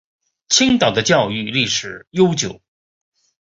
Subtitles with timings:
[0.49, 2.59] 青岛的教育历史悠久。